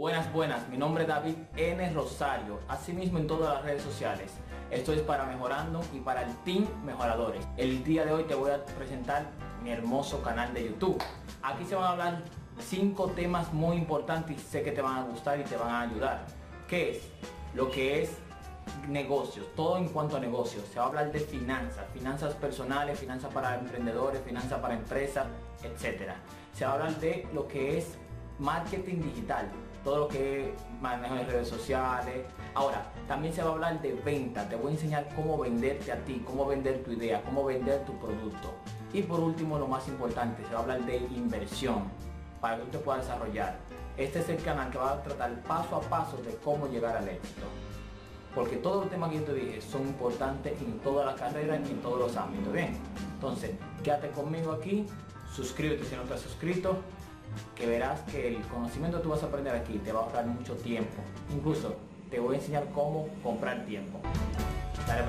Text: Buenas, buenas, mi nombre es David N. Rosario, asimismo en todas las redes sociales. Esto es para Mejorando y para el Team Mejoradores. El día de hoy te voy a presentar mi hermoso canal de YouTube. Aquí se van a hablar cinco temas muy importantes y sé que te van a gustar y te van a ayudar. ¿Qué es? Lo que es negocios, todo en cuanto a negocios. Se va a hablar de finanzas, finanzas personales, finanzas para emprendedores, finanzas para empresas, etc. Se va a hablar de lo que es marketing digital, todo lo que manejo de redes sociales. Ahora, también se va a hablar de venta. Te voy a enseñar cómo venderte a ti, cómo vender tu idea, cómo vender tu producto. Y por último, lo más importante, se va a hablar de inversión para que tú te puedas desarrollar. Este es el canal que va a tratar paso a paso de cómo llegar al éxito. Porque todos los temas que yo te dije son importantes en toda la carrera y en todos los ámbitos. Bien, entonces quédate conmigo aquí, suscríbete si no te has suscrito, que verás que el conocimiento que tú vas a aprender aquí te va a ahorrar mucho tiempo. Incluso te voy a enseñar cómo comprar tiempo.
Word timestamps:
Buenas, 0.00 0.32
buenas, 0.32 0.66
mi 0.70 0.78
nombre 0.78 1.02
es 1.02 1.08
David 1.10 1.34
N. 1.56 1.92
Rosario, 1.92 2.60
asimismo 2.68 3.18
en 3.18 3.26
todas 3.26 3.52
las 3.52 3.62
redes 3.62 3.82
sociales. 3.82 4.32
Esto 4.70 4.94
es 4.94 5.02
para 5.02 5.26
Mejorando 5.26 5.82
y 5.92 6.00
para 6.00 6.22
el 6.22 6.34
Team 6.36 6.66
Mejoradores. 6.86 7.46
El 7.58 7.84
día 7.84 8.06
de 8.06 8.12
hoy 8.12 8.24
te 8.24 8.34
voy 8.34 8.50
a 8.50 8.64
presentar 8.64 9.26
mi 9.62 9.70
hermoso 9.70 10.22
canal 10.22 10.54
de 10.54 10.64
YouTube. 10.64 10.96
Aquí 11.42 11.66
se 11.66 11.74
van 11.74 11.84
a 11.84 11.88
hablar 11.90 12.22
cinco 12.58 13.08
temas 13.08 13.52
muy 13.52 13.76
importantes 13.76 14.38
y 14.38 14.40
sé 14.40 14.62
que 14.62 14.72
te 14.72 14.80
van 14.80 14.96
a 14.96 15.02
gustar 15.02 15.38
y 15.38 15.44
te 15.44 15.58
van 15.58 15.68
a 15.68 15.82
ayudar. 15.82 16.24
¿Qué 16.66 16.92
es? 16.92 17.02
Lo 17.54 17.70
que 17.70 18.02
es 18.02 18.16
negocios, 18.88 19.48
todo 19.54 19.76
en 19.76 19.90
cuanto 19.90 20.16
a 20.16 20.20
negocios. 20.20 20.64
Se 20.72 20.78
va 20.78 20.86
a 20.86 20.88
hablar 20.88 21.12
de 21.12 21.20
finanzas, 21.20 21.84
finanzas 21.92 22.32
personales, 22.36 22.98
finanzas 22.98 23.30
para 23.34 23.56
emprendedores, 23.56 24.22
finanzas 24.22 24.60
para 24.60 24.72
empresas, 24.72 25.26
etc. 25.62 26.12
Se 26.54 26.64
va 26.64 26.70
a 26.70 26.74
hablar 26.76 26.98
de 27.00 27.28
lo 27.34 27.46
que 27.46 27.76
es 27.76 27.98
marketing 28.40 29.02
digital, 29.02 29.48
todo 29.84 29.98
lo 29.98 30.08
que 30.08 30.54
manejo 30.80 31.14
de 31.14 31.24
redes 31.24 31.48
sociales. 31.48 32.26
Ahora, 32.54 32.90
también 33.06 33.32
se 33.32 33.42
va 33.42 33.50
a 33.50 33.52
hablar 33.52 33.80
de 33.82 33.92
venta. 33.92 34.48
Te 34.48 34.56
voy 34.56 34.68
a 34.68 34.74
enseñar 34.74 35.08
cómo 35.14 35.38
venderte 35.38 35.92
a 35.92 35.96
ti, 36.04 36.22
cómo 36.26 36.46
vender 36.46 36.82
tu 36.82 36.92
idea, 36.92 37.22
cómo 37.22 37.44
vender 37.44 37.84
tu 37.84 37.98
producto. 37.98 38.54
Y 38.92 39.02
por 39.02 39.20
último, 39.20 39.58
lo 39.58 39.68
más 39.68 39.86
importante, 39.88 40.42
se 40.44 40.52
va 40.52 40.60
a 40.60 40.62
hablar 40.62 40.84
de 40.86 40.96
inversión 40.96 41.84
para 42.40 42.56
que 42.56 42.62
tú 42.64 42.70
te 42.70 42.78
puedas 42.78 43.06
desarrollar. 43.06 43.58
Este 43.96 44.20
es 44.20 44.28
el 44.30 44.42
canal 44.42 44.70
que 44.70 44.78
va 44.78 44.92
a 44.92 45.02
tratar 45.02 45.42
paso 45.42 45.76
a 45.76 45.80
paso 45.80 46.16
de 46.18 46.34
cómo 46.36 46.66
llegar 46.66 46.96
al 46.96 47.08
éxito. 47.08 47.46
Porque 48.34 48.56
todos 48.56 48.82
los 48.82 48.90
temas 48.90 49.10
que 49.10 49.16
yo 49.16 49.24
te 49.24 49.34
dije 49.34 49.60
son 49.60 49.82
importantes 49.82 50.60
en 50.60 50.78
toda 50.78 51.04
la 51.04 51.14
carrera 51.14 51.56
y 51.56 51.70
en 51.70 51.82
todos 51.82 51.98
los 51.98 52.16
ámbitos. 52.16 52.52
Bien, 52.52 52.78
entonces 53.14 53.50
quédate 53.82 54.08
conmigo 54.10 54.52
aquí, 54.52 54.86
suscríbete 55.32 55.84
si 55.84 55.96
no 55.96 56.02
te 56.02 56.14
has 56.14 56.20
suscrito, 56.20 56.76
que 57.54 57.66
verás 57.66 58.00
que 58.02 58.28
el 58.28 58.40
conocimiento 58.42 58.98
que 58.98 59.04
tú 59.04 59.10
vas 59.10 59.22
a 59.22 59.26
aprender 59.26 59.54
aquí 59.54 59.78
te 59.78 59.92
va 59.92 60.00
a 60.00 60.02
ahorrar 60.04 60.26
mucho 60.26 60.54
tiempo. 60.56 61.02
Incluso 61.32 61.76
te 62.10 62.18
voy 62.18 62.34
a 62.34 62.38
enseñar 62.38 62.66
cómo 62.74 63.08
comprar 63.22 63.64
tiempo. 63.66 64.00